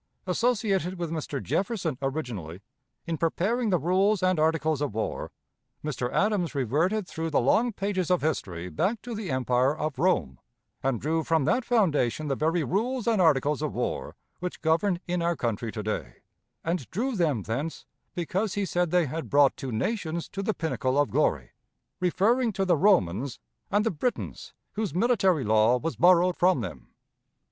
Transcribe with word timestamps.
Associated 0.25 0.97
with 0.97 1.11
Mr. 1.11 1.43
Jefferson 1.43 1.95
originally, 2.01 2.61
in 3.05 3.19
preparing 3.19 3.69
the 3.69 3.77
rules 3.77 4.23
and 4.23 4.39
articles 4.39 4.81
of 4.81 4.95
war, 4.95 5.31
Mr. 5.85 6.11
Adams 6.11 6.55
reverted 6.55 7.07
through 7.07 7.29
the 7.29 7.39
long 7.39 7.71
pages 7.71 8.09
of 8.09 8.23
history 8.23 8.67
back 8.67 8.99
to 9.03 9.13
the 9.13 9.29
empire 9.29 9.77
of 9.77 9.99
Rome, 9.99 10.39
and 10.81 10.99
drew 10.99 11.23
from 11.23 11.45
that 11.45 11.63
foundation 11.63 12.29
the 12.29 12.35
very 12.35 12.63
rules 12.63 13.05
and 13.05 13.21
articles 13.21 13.61
of 13.61 13.75
war 13.75 14.15
which 14.39 14.63
govern 14.63 14.99
in 15.07 15.21
our 15.21 15.35
country 15.35 15.71
to 15.71 15.83
day, 15.83 16.15
and 16.63 16.89
drew 16.89 17.15
them 17.15 17.43
thence 17.43 17.85
because 18.15 18.55
he 18.55 18.65
said 18.65 18.89
they 18.89 19.05
had 19.05 19.29
brought 19.29 19.55
two 19.55 19.71
nations 19.71 20.27
to 20.29 20.41
the 20.41 20.55
pinnacle 20.55 20.97
of 20.99 21.11
glory 21.11 21.51
referring 21.99 22.51
to 22.53 22.65
the 22.65 22.75
Romans 22.75 23.37
and 23.69 23.85
the 23.85 23.91
Britons, 23.91 24.55
whose 24.73 24.95
military 24.95 25.43
law 25.43 25.77
was 25.77 25.95
borrowed 25.95 26.35
from 26.37 26.61
them. 26.61 26.87